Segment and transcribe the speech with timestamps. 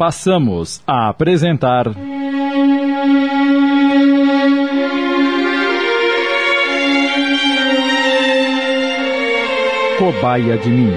[0.00, 1.84] passamos a apresentar.
[9.98, 10.90] Cobaia de mim.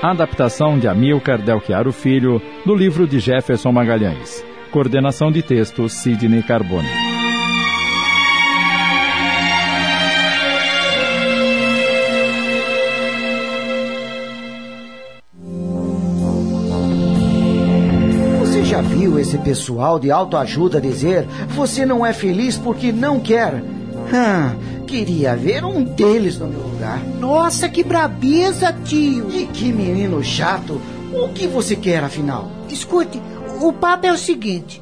[0.00, 4.44] Adaptação de Amilcar Delchiaro Filho, do livro de Jefferson Magalhães.
[4.70, 7.15] Coordenação de texto Sidney Carbone.
[19.26, 23.62] Esse pessoal de autoajuda dizer: você não é feliz porque não quer.
[24.12, 24.54] Ah,
[24.86, 27.02] queria ver um deles no meu lugar.
[27.18, 29.28] Nossa, que brabeza, tio!
[29.30, 30.80] E que menino chato!
[31.12, 32.50] O que você quer, afinal?
[32.68, 33.20] Escute,
[33.60, 34.80] o papo é o seguinte: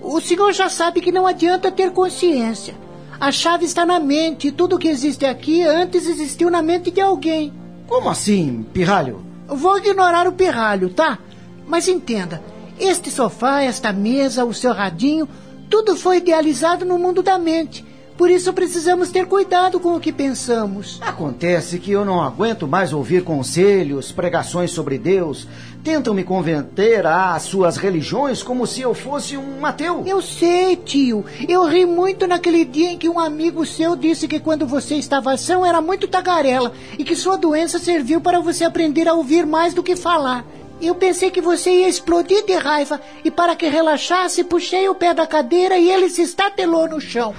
[0.00, 2.74] o senhor já sabe que não adianta ter consciência.
[3.18, 7.00] A chave está na mente e tudo que existe aqui antes existiu na mente de
[7.00, 7.50] alguém.
[7.86, 9.24] Como assim, pirralho?
[9.48, 11.18] Vou ignorar o pirralho, tá?
[11.66, 12.42] Mas entenda,
[12.78, 15.28] este sofá, esta mesa, o seu radinho,
[15.68, 17.84] tudo foi idealizado no mundo da mente.
[18.16, 20.98] Por isso precisamos ter cuidado com o que pensamos.
[21.02, 25.46] Acontece que eu não aguento mais ouvir conselhos, pregações sobre Deus.
[25.84, 30.02] Tentam me converter às suas religiões como se eu fosse um ateu.
[30.06, 31.26] Eu sei, tio.
[31.46, 35.36] Eu ri muito naquele dia em que um amigo seu disse que quando você estava
[35.36, 39.74] são era muito tagarela e que sua doença serviu para você aprender a ouvir mais
[39.74, 40.42] do que falar.
[40.80, 45.14] Eu pensei que você ia explodir de raiva e para que relaxasse, puxei o pé
[45.14, 47.34] da cadeira e ele se estatelou no chão.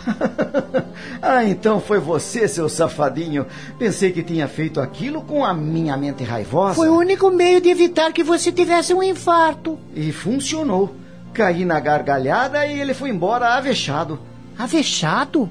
[1.21, 3.45] ah, então foi você, seu safadinho.
[3.77, 6.75] Pensei que tinha feito aquilo com a minha mente raivosa.
[6.75, 9.77] Foi o único meio de evitar que você tivesse um infarto.
[9.95, 10.95] E funcionou.
[11.31, 14.19] Caí na gargalhada e ele foi embora avexado.
[14.57, 15.47] Avexado?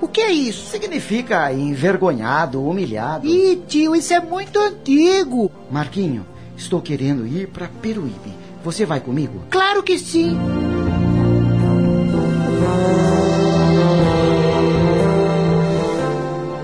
[0.00, 0.70] O que é isso?
[0.70, 3.26] Significa envergonhado, humilhado.
[3.26, 5.50] Ih, tio, isso é muito antigo.
[5.70, 6.24] Marquinho,
[6.56, 8.34] Estou querendo ir para Peruíbe.
[8.64, 9.44] Você vai comigo?
[9.50, 10.36] Claro que sim.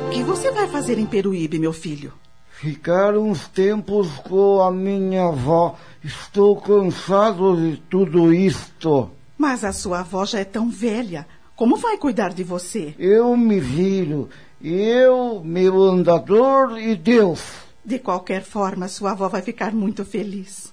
[0.06, 2.12] O que você vai fazer em Peruíbe, meu filho?
[2.50, 5.76] Ficar uns tempos com a minha avó.
[6.02, 9.10] Estou cansado de tudo isto.
[9.36, 11.26] Mas a sua avó já é tão velha.
[11.54, 12.94] Como vai cuidar de você?
[12.98, 14.28] Eu me viro.
[14.62, 17.40] Eu, meu andador e Deus.
[17.84, 20.72] De qualquer forma, sua avó vai ficar muito feliz.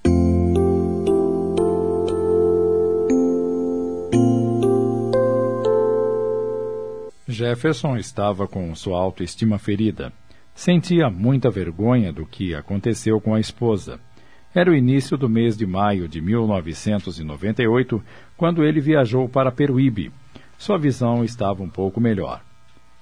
[7.27, 10.13] Jefferson estava com sua autoestima ferida.
[10.53, 13.99] Sentia muita vergonha do que aconteceu com a esposa.
[14.53, 18.03] Era o início do mês de maio de 1998,
[18.37, 20.11] quando ele viajou para Peruíbe.
[20.57, 22.43] Sua visão estava um pouco melhor.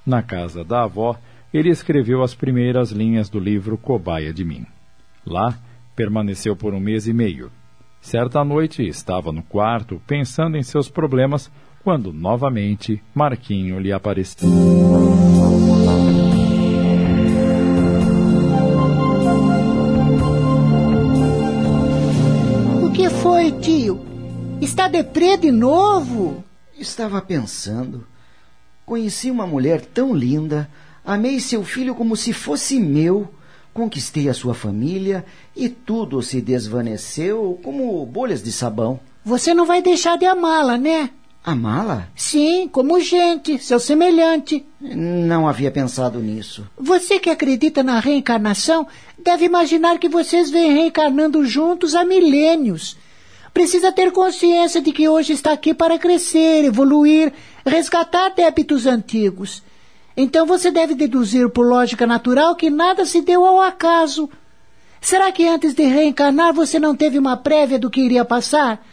[0.06, 1.18] Na casa da avó,
[1.58, 4.64] ele escreveu as primeiras linhas do livro Cobaia de Mim.
[5.26, 5.58] Lá,
[5.96, 7.52] permaneceu por um mês e meio.
[8.00, 11.52] Certa noite estava no quarto pensando em seus problemas
[11.84, 14.48] quando novamente Marquinho lhe apareceu.
[22.84, 24.00] O que foi, tio?
[24.62, 26.44] Está deprê de novo?
[26.78, 28.06] Estava pensando.
[28.86, 30.70] Conheci uma mulher tão linda
[31.08, 33.30] Amei seu filho como se fosse meu.
[33.74, 35.24] Conquistei a sua família
[35.56, 39.00] e tudo se desvaneceu como bolhas de sabão.
[39.24, 41.10] Você não vai deixar de amá-la, né?
[41.42, 42.10] Amá-la?
[42.14, 44.66] Sim, como gente, seu semelhante.
[44.82, 46.68] Não havia pensado nisso.
[46.78, 48.86] Você que acredita na reencarnação
[49.18, 52.98] deve imaginar que vocês vêm reencarnando juntos há milênios.
[53.54, 57.32] Precisa ter consciência de que hoje está aqui para crescer, evoluir,
[57.66, 59.64] resgatar débitos antigos.
[60.20, 64.28] Então você deve deduzir por lógica natural que nada se deu ao acaso.
[65.00, 68.84] Será que antes de reencarnar você não teve uma prévia do que iria passar?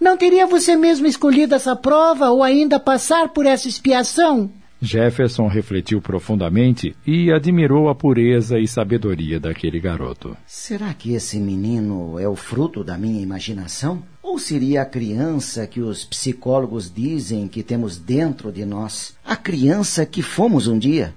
[0.00, 4.50] Não teria você mesmo escolhido essa prova ou ainda passar por essa expiação?
[4.82, 10.34] Jefferson refletiu profundamente e admirou a pureza e sabedoria daquele garoto.
[10.46, 14.02] Será que esse menino é o fruto da minha imaginação?
[14.22, 19.14] Ou seria a criança que os psicólogos dizem que temos dentro de nós?
[19.24, 21.14] A criança que fomos um dia?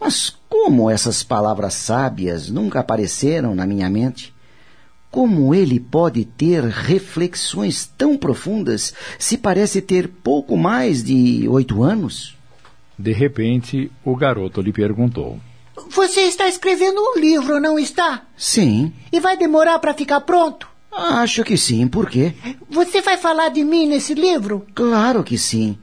[0.00, 4.34] Mas como essas palavras sábias nunca apareceram na minha mente?
[5.10, 12.39] Como ele pode ter reflexões tão profundas se parece ter pouco mais de oito anos?
[13.00, 15.40] De repente, o garoto lhe perguntou:
[15.88, 18.24] Você está escrevendo um livro, não está?
[18.36, 18.92] Sim.
[19.10, 20.68] E vai demorar para ficar pronto?
[20.92, 21.88] Acho que sim.
[21.88, 22.34] Por quê?
[22.68, 24.66] Você vai falar de mim nesse livro?
[24.74, 25.78] Claro que sim.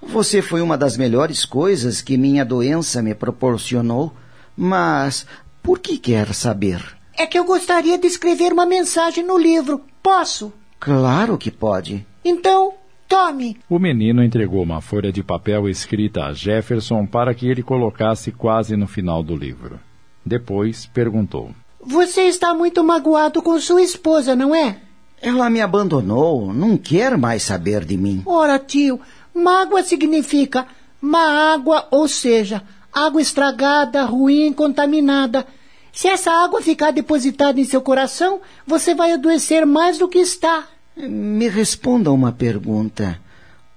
[0.00, 4.14] Você foi uma das melhores coisas que minha doença me proporcionou.
[4.56, 5.26] Mas
[5.62, 6.82] por que quer saber?
[7.18, 9.82] É que eu gostaria de escrever uma mensagem no livro.
[10.02, 10.50] Posso?
[10.80, 12.06] Claro que pode.
[12.24, 12.72] Então,
[13.12, 13.58] tome.
[13.68, 18.74] O menino entregou uma folha de papel escrita a Jefferson para que ele colocasse quase
[18.74, 19.78] no final do livro.
[20.24, 24.78] Depois perguntou: Você está muito magoado com sua esposa, não é?
[25.20, 28.22] Ela me abandonou, não quer mais saber de mim.
[28.24, 28.98] Ora, tio,
[29.34, 30.66] mágoa significa
[31.00, 32.62] má água, ou seja,
[32.92, 35.46] água estragada, ruim, contaminada.
[35.92, 40.66] Se essa água ficar depositada em seu coração, você vai adoecer mais do que está.
[40.96, 43.18] Me responda uma pergunta.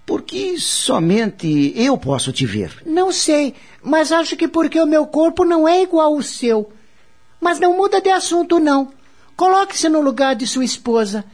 [0.05, 2.83] Por que somente eu posso te ver?
[2.85, 6.69] Não sei, mas acho que porque o meu corpo não é igual ao seu.
[7.41, 8.89] Mas não muda de assunto, não.
[9.35, 11.25] Coloque-se no lugar de sua esposa.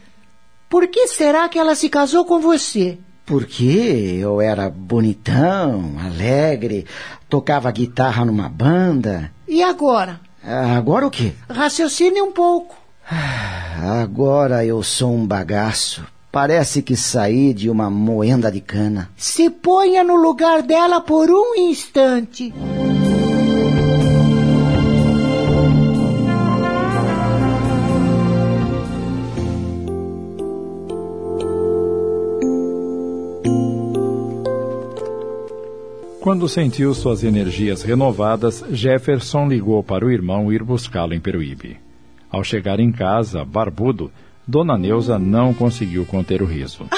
[0.70, 2.98] Por que será que ela se casou com você?
[3.26, 6.86] Porque eu era bonitão, alegre,
[7.30, 9.32] tocava guitarra numa banda.
[9.48, 10.20] E agora?
[10.44, 11.34] Agora o quê?
[11.50, 12.81] Raciocine um pouco.
[13.10, 16.06] Agora eu sou um bagaço.
[16.32, 19.10] Parece que saí de uma moenda de cana.
[19.18, 22.54] Se ponha no lugar dela por um instante.
[36.22, 41.80] Quando sentiu suas energias renovadas, Jefferson ligou para o irmão ir buscá-lo em Peruíbe.
[42.32, 44.12] Ao chegar em casa, barbudo,
[44.48, 46.88] Dona Neuza não conseguiu conter o riso.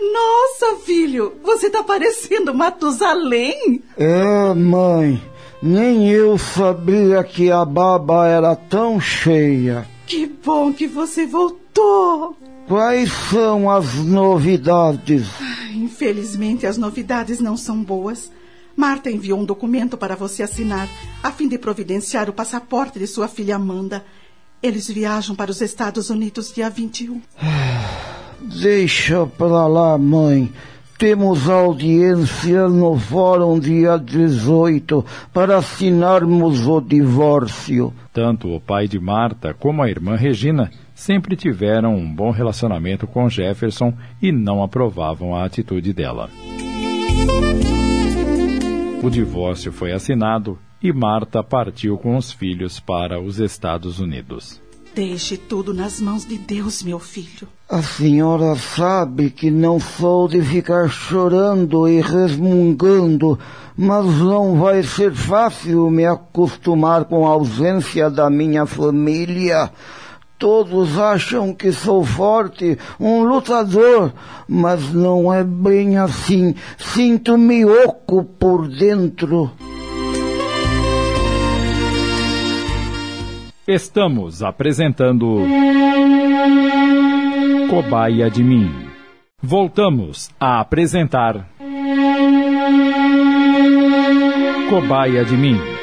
[0.00, 3.82] Nossa, filho, você tá parecendo Matusalém.
[3.96, 5.22] É, mãe,
[5.62, 9.86] nem eu sabia que a baba era tão cheia.
[10.06, 12.36] Que bom que você voltou.
[12.66, 15.26] Quais são as novidades?
[15.74, 18.30] Infelizmente, as novidades não são boas.
[18.76, 20.88] Marta enviou um documento para você assinar,
[21.22, 24.04] a fim de providenciar o passaporte de sua filha Amanda.
[24.62, 27.20] Eles viajam para os Estados Unidos dia 21.
[28.60, 30.52] Deixa pra lá, mãe.
[30.98, 37.92] Temos audiência no fórum dia 18 para assinarmos o divórcio.
[38.12, 43.28] Tanto o pai de Marta como a irmã Regina sempre tiveram um bom relacionamento com
[43.28, 43.92] Jefferson
[44.22, 46.30] e não aprovavam a atitude dela.
[49.04, 54.62] O divórcio foi assinado e Marta partiu com os filhos para os Estados Unidos.
[54.94, 57.46] Deixe tudo nas mãos de Deus, meu filho.
[57.68, 63.38] A senhora sabe que não sou de ficar chorando e resmungando,
[63.76, 69.70] mas não vai ser fácil me acostumar com a ausência da minha família.
[70.38, 74.12] Todos acham que sou forte, um lutador,
[74.48, 76.54] mas não é bem assim.
[76.76, 79.50] Sinto-me oco por dentro.
[83.66, 85.38] Estamos apresentando
[87.70, 88.70] Cobaia de Mim.
[89.42, 91.48] Voltamos a apresentar
[94.68, 95.73] Cobaia de Mim.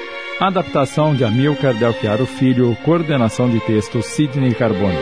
[0.42, 4.98] Adaptação de Amilcar Delchiaro Filho, coordenação de texto Sidney Carbone.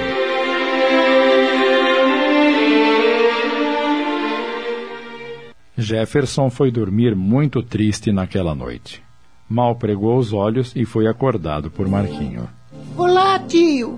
[5.77, 9.01] Jefferson foi dormir muito triste naquela noite.
[9.47, 12.49] Mal pregou os olhos e foi acordado por Marquinho.
[12.97, 13.97] Olá, tio.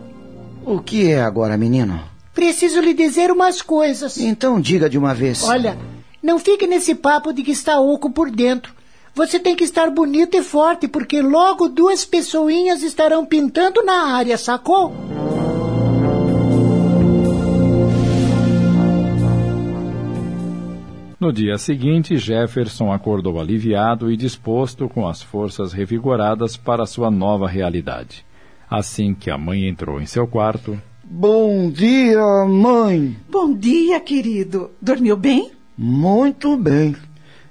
[0.64, 2.00] O que é agora, menino?
[2.36, 4.16] Preciso lhe dizer umas coisas.
[4.20, 5.44] Então diga de uma vez.
[5.44, 5.76] Olha,
[6.22, 8.80] não fique nesse papo de que está oco por dentro.
[9.14, 14.38] Você tem que estar bonito e forte, porque logo duas pessoinhas estarão pintando na área,
[14.38, 14.94] sacou?
[21.20, 27.48] No dia seguinte, Jefferson acordou aliviado e disposto, com as forças revigoradas para sua nova
[27.48, 28.26] realidade.
[28.70, 30.82] Assim que a mãe entrou em seu quarto.
[31.04, 33.18] Bom dia, mãe.
[33.30, 34.72] Bom dia, querido.
[34.82, 35.52] Dormiu bem?
[35.78, 36.96] Muito bem.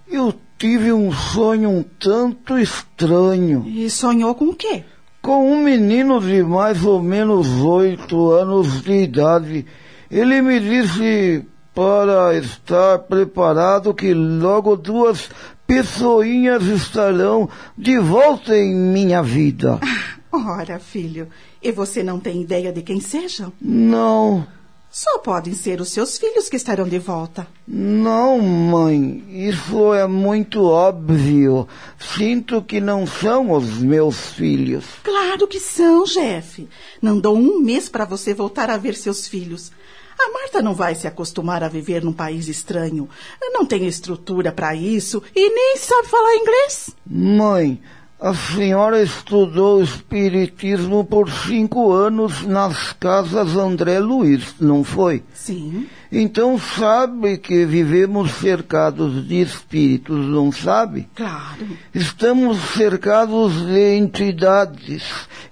[0.09, 3.65] Eu tive um sonho um tanto estranho.
[3.67, 4.85] E sonhou com o quê?
[5.23, 9.65] Com um menino de mais ou menos oito anos de idade.
[10.11, 15.31] Ele me disse para estar preparado que logo duas
[15.67, 19.81] pessoinhas estarão de volta em minha vida.
[20.31, 21.29] Ora, filho,
[21.63, 23.51] e você não tem ideia de quem sejam?
[23.59, 24.47] Não.
[24.91, 27.47] Só podem ser os seus filhos que estarão de volta.
[27.67, 29.25] Não, mãe.
[29.29, 31.69] Isso é muito óbvio.
[32.17, 34.85] Sinto que não são os meus filhos.
[35.05, 36.69] Claro que são, Jeff.
[37.01, 39.71] Não dou um mês para você voltar a ver seus filhos.
[40.19, 43.09] A Marta não vai se acostumar a viver num país estranho.
[43.53, 46.91] Não tem estrutura para isso e nem sabe falar inglês.
[47.07, 47.81] Mãe,
[48.21, 55.23] A senhora estudou Espiritismo por cinco anos nas casas André Luiz, não foi?
[55.33, 55.87] Sim.
[56.13, 61.09] Então sabe que vivemos cercados de espíritos, não sabe?
[61.15, 61.67] Claro.
[61.95, 65.03] Estamos cercados de entidades,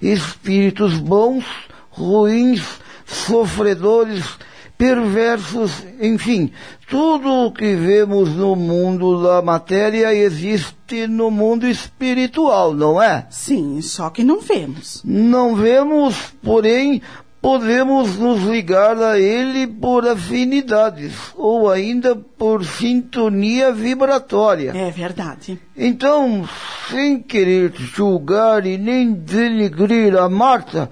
[0.03, 1.47] espíritos bons,
[1.89, 2.63] ruins,
[3.07, 4.27] sofredores,
[4.79, 6.53] perversos, enfim,
[6.89, 13.27] tudo o que vemos no mundo da matéria existe no mundo espiritual, não é?
[13.29, 15.03] Sim, só que não vemos.
[15.05, 17.03] Não vemos, porém,
[17.43, 24.73] podemos nos ligar a ele por afinidades ou ainda por sintonia vibratória.
[24.77, 25.61] É verdade.
[25.77, 26.49] Então,
[26.89, 30.89] sem querer julgar e nem denegrir a Marta,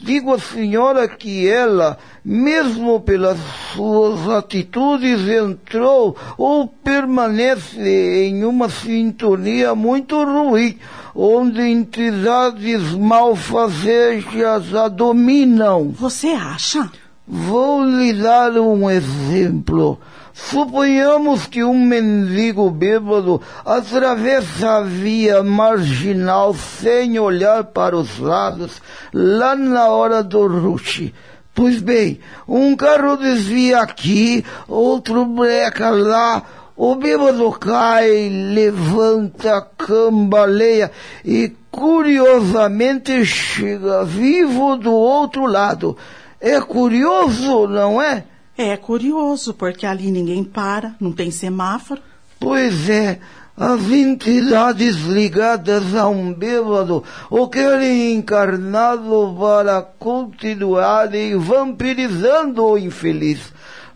[0.00, 3.38] digo à senhora que ela, mesmo pelas
[3.74, 10.78] suas atitudes, entrou ou permanece em uma sintonia muito ruim,
[11.14, 15.90] onde entidades malfazejas a dominam.
[15.90, 16.90] Você acha?
[17.26, 20.00] Vou lhe dar um exemplo.
[20.48, 28.80] Suponhamos que um mendigo bêbado atravessa a via marginal sem olhar para os lados,
[29.12, 31.12] lá na hora do rush.
[31.54, 36.42] Pois bem, um carro desvia aqui, outro breca lá,
[36.76, 40.90] o bêbado cai, levanta, cambaleia
[41.24, 45.96] e curiosamente chega vivo do outro lado.
[46.40, 48.24] É curioso, não é?
[48.62, 52.02] É curioso, porque ali ninguém para, não tem semáforo.
[52.38, 53.18] Pois é,
[53.56, 63.50] as entidades ligadas a um bêbado o querem encarnado para continuarem vampirizando o infeliz.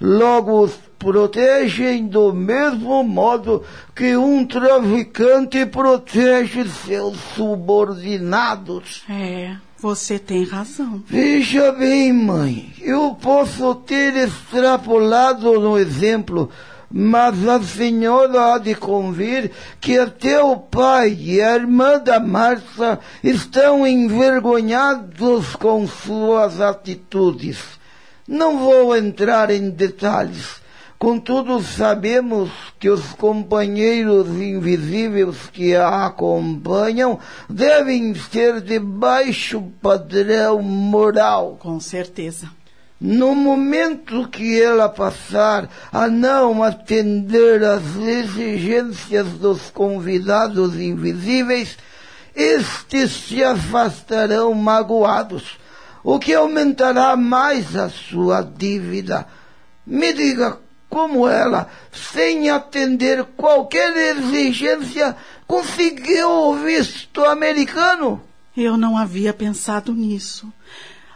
[0.06, 3.62] Logo os protegem do mesmo modo
[3.96, 9.02] que um traficante protege seus subordinados.
[9.08, 11.02] É, você tem razão.
[11.06, 16.50] Veja bem, mãe, eu posso ter extrapolado no exemplo,
[16.90, 22.98] mas a senhora há de convir que até o pai e a irmã da Marcia
[23.22, 27.82] estão envergonhados com suas atitudes.
[28.26, 30.62] Não vou entrar em detalhes.
[30.98, 41.58] Contudo, sabemos que os companheiros invisíveis que a acompanham devem ser de baixo padrão moral.
[41.60, 42.48] Com certeza.
[42.98, 51.76] No momento que ela passar a não atender às exigências dos convidados invisíveis,
[52.34, 55.58] estes se afastarão magoados,
[56.04, 59.26] o que aumentará mais a sua dívida.
[59.86, 68.22] Me diga como ela, sem atender qualquer exigência, conseguiu o visto americano?
[68.56, 70.52] Eu não havia pensado nisso.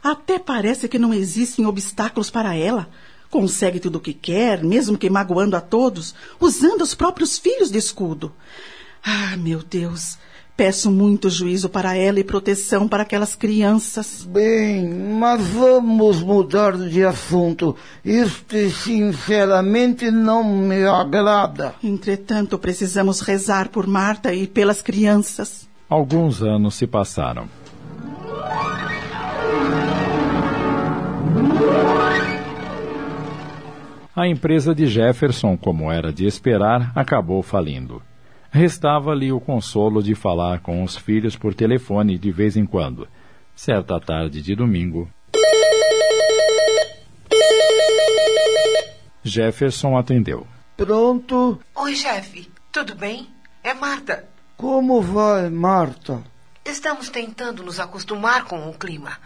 [0.03, 2.89] Até parece que não existem obstáculos para ela.
[3.31, 7.79] Consegue tudo o que quer, mesmo que magoando a todos, usando os próprios filhos de
[7.79, 8.35] escudo.
[9.05, 10.19] Ah, meu Deus,
[10.59, 14.29] Peço muito juízo para ela e proteção para aquelas crianças.
[14.29, 17.77] Bem, mas vamos mudar de assunto.
[18.05, 21.77] Isto, sinceramente, não me agrada.
[21.81, 25.69] Entretanto, precisamos rezar por Marta e pelas crianças.
[25.89, 27.49] Alguns anos se passaram.
[34.17, 38.03] A empresa de Jefferson, como era de esperar, acabou falindo.
[38.59, 43.07] Restava-lhe o consolo de falar com os filhos por telefone de vez em quando.
[43.55, 45.09] Certa tarde de domingo.
[49.23, 50.45] Jefferson atendeu.
[50.77, 51.61] Pronto?
[51.77, 52.51] Oi, chefe.
[52.73, 53.29] Tudo bem?
[53.63, 54.29] É Marta.
[54.57, 56.21] Como vai, Marta?
[56.65, 59.19] Estamos tentando nos acostumar com o clima.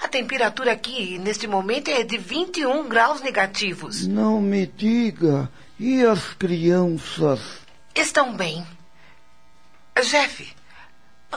[0.00, 4.06] A temperatura aqui, neste momento, é de 21 graus negativos.
[4.06, 5.50] Não me diga.
[5.76, 7.68] E as crianças?
[7.94, 8.66] Estão bem.
[10.02, 10.56] Jeff,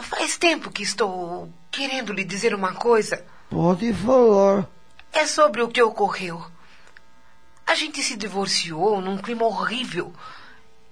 [0.02, 3.26] faz tempo que estou querendo lhe dizer uma coisa.
[3.50, 4.68] Pode falar.
[5.12, 6.44] É sobre o que ocorreu.
[7.66, 10.14] A gente se divorciou num clima horrível.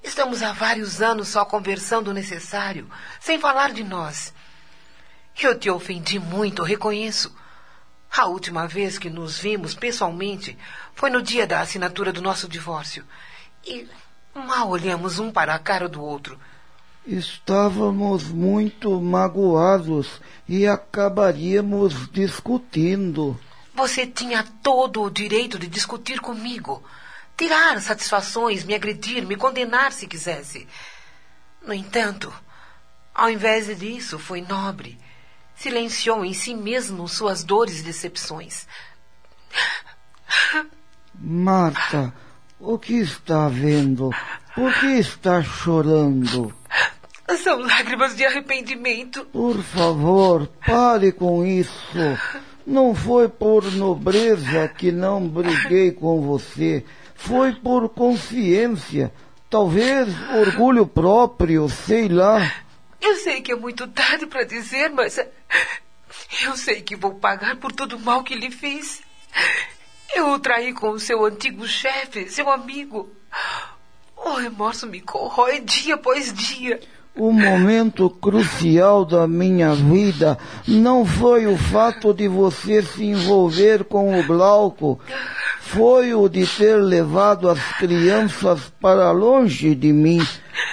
[0.03, 2.89] Estamos há vários anos só conversando o necessário,
[3.19, 4.33] sem falar de nós.
[5.39, 7.35] Eu te ofendi muito, reconheço.
[8.15, 10.57] A última vez que nos vimos pessoalmente
[10.93, 13.05] foi no dia da assinatura do nosso divórcio.
[13.65, 13.87] E
[14.33, 16.39] mal olhamos um para a cara do outro.
[17.05, 23.39] Estávamos muito magoados e acabaríamos discutindo.
[23.73, 26.83] Você tinha todo o direito de discutir comigo,
[27.35, 30.67] tirar satisfações, me agredir, me condenar se quisesse.
[31.65, 32.31] No entanto,
[33.13, 34.97] Ao invés disso, foi nobre.
[35.55, 38.67] Silenciou em si mesmo suas dores e decepções.
[41.13, 42.13] Marta,
[42.61, 44.11] o que está vendo?
[44.53, 46.53] Por que está chorando?
[47.43, 49.25] São lágrimas de arrependimento.
[49.25, 51.97] Por favor, pare com isso.
[52.65, 56.85] Não foi por nobreza que não briguei com você.
[57.15, 59.11] Foi por consciência.
[59.49, 62.51] Talvez orgulho próprio, sei lá.
[63.01, 65.17] Eu sei que é muito tarde para dizer, mas
[66.43, 69.01] eu sei que vou pagar por todo o mal que lhe fiz.
[70.13, 73.09] Eu o traí com o seu antigo chefe, seu amigo.
[74.17, 76.79] O remorso me corrói dia após dia.
[77.15, 84.17] O momento crucial da minha vida não foi o fato de você se envolver com
[84.17, 84.97] o Glauco,
[85.59, 90.25] foi o de ter levado as crianças para longe de mim.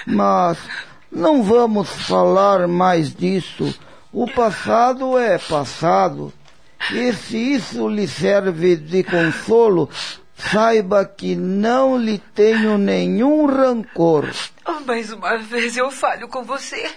[0.07, 0.59] Mas
[1.11, 3.75] não vamos falar mais disso.
[4.13, 6.33] O passado é passado.
[6.93, 9.91] E se isso lhe serve de consolo,
[10.35, 14.31] saiba que não lhe tenho nenhum rancor.
[14.67, 16.91] Oh, mais uma vez eu falho com você,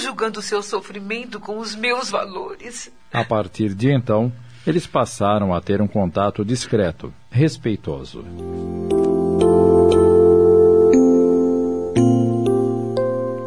[0.00, 2.90] julgando o seu sofrimento com os meus valores.
[3.12, 4.32] A partir de então,
[4.66, 8.24] eles passaram a ter um contato discreto, respeitoso.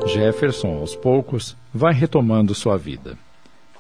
[0.08, 3.18] Jefferson, aos poucos, vai retomando sua vida.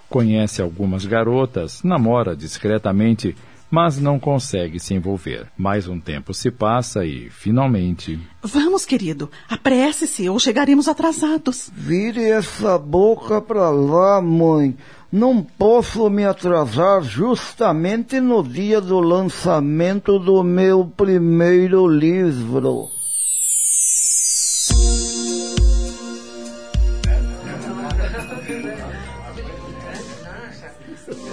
[0.09, 3.35] Conhece algumas garotas, namora discretamente,
[3.69, 5.47] mas não consegue se envolver.
[5.57, 8.19] Mais um tempo se passa e, finalmente.
[8.41, 11.69] Vamos, querido, apresse-se ou chegaremos atrasados.
[11.73, 14.77] Vire essa boca pra lá, mãe.
[15.11, 22.89] Não posso me atrasar justamente no dia do lançamento do meu primeiro livro.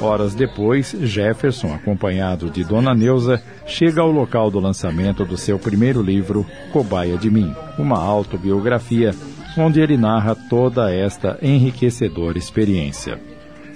[0.02, 6.02] Horas depois, Jefferson, acompanhado de Dona Neuza, chega ao local do lançamento do seu primeiro
[6.02, 9.15] livro, Cobaia de Mim, uma autobiografia,
[9.56, 13.21] onde ele narra toda esta enriquecedora experiência.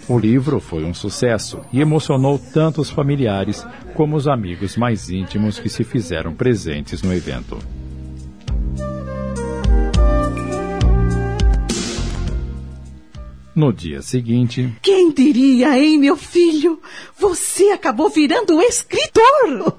[0.08, 5.60] O livro foi um sucesso e emocionou tanto os familiares como os amigos mais íntimos
[5.60, 7.56] que se fizeram presentes no evento.
[13.56, 14.70] No dia seguinte.
[14.82, 16.78] Quem diria, hein, meu filho?
[17.18, 19.72] Você acabou virando escritor!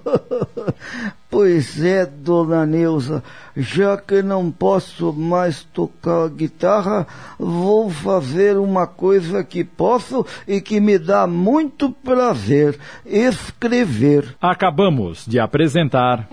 [1.29, 3.23] pois é, dona Neuza.
[3.55, 7.05] Já que não posso mais tocar guitarra,
[7.37, 14.35] vou fazer uma coisa que posso e que me dá muito prazer: escrever.
[14.41, 16.27] Acabamos de apresentar.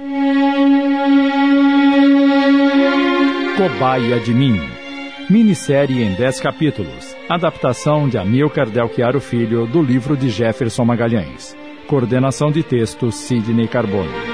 [3.59, 4.74] Cobaia de Mim
[5.31, 7.17] Minissérie em 10 capítulos.
[7.31, 11.57] Adaptação de Amilcar Delchiaro Filho do livro de Jefferson Magalhães.
[11.87, 14.34] Coordenação de texto Sidney Carbone.